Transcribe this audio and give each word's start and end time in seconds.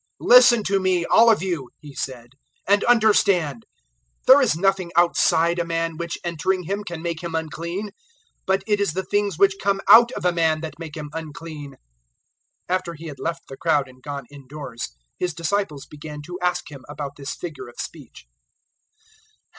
"Listen 0.19 0.63
to 0.63 0.79
me, 0.79 1.05
all 1.05 1.29
of 1.29 1.43
you," 1.43 1.69
He 1.79 1.93
said, 1.93 2.29
"and 2.67 2.83
understand. 2.85 3.67
007:015 4.25 4.25
There 4.25 4.41
is 4.41 4.57
nothing 4.57 4.91
outside 4.95 5.59
a 5.59 5.63
man 5.63 5.95
which 5.95 6.17
entering 6.23 6.63
him 6.63 6.83
can 6.83 7.03
make 7.03 7.21
him 7.23 7.35
unclean; 7.35 7.91
but 8.47 8.63
it 8.65 8.81
is 8.81 8.93
the 8.93 9.05
things 9.05 9.37
which 9.37 9.57
come 9.61 9.79
out 9.87 10.11
of 10.13 10.25
a 10.25 10.31
man 10.31 10.61
that 10.61 10.79
make 10.79 10.97
him 10.97 11.11
unclean." 11.13 11.73
007:016[] 11.73 11.73
007:017 11.73 11.77
After 12.77 12.93
He 12.95 13.05
had 13.05 13.19
left 13.19 13.47
the 13.47 13.57
crowd 13.57 13.87
and 13.87 14.01
gone 14.01 14.25
indoors, 14.31 14.89
His 15.19 15.35
disciples 15.35 15.85
began 15.85 16.23
to 16.23 16.39
ask 16.41 16.71
Him 16.71 16.83
about 16.89 17.11
this 17.15 17.35
figure 17.35 17.67
of 17.67 17.75
speech. 17.77 18.25